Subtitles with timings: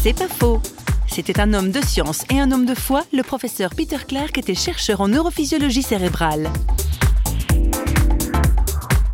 [0.00, 0.60] C'est pas faux.
[1.08, 4.54] C'était un homme de science et un homme de foi, le professeur Peter Clark était
[4.54, 6.48] chercheur en neurophysiologie cérébrale.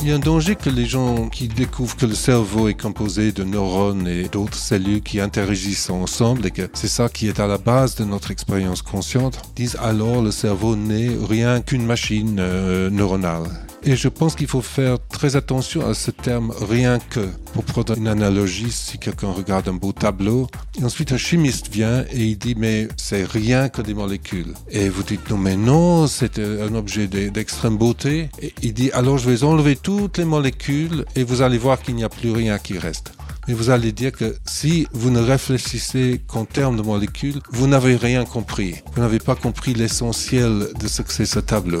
[0.00, 3.30] Il y a un danger que les gens qui découvrent que le cerveau est composé
[3.30, 7.46] de neurones et d'autres cellules qui interagissent ensemble et que c'est ça qui est à
[7.46, 12.90] la base de notre expérience consciente, disent alors le cerveau n'est rien qu'une machine euh,
[12.90, 13.44] neuronale.
[13.84, 17.28] Et je pense qu'il faut faire très attention à ce terme rien que.
[17.52, 20.46] Pour prendre une analogie, si quelqu'un regarde un beau tableau,
[20.80, 24.54] et ensuite un chimiste vient et il dit mais c'est rien que des molécules.
[24.70, 28.30] Et vous dites non mais non, c'est un objet d'extrême beauté.
[28.40, 31.96] Et il dit alors je vais enlever toutes les molécules et vous allez voir qu'il
[31.96, 33.12] n'y a plus rien qui reste.
[33.48, 37.96] Mais vous allez dire que si vous ne réfléchissez qu'en termes de molécules, vous n'avez
[37.96, 38.76] rien compris.
[38.94, 41.80] Vous n'avez pas compris l'essentiel de ce que c'est ce tableau.